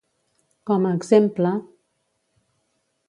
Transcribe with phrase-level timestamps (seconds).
[0.69, 1.53] Com a exemple...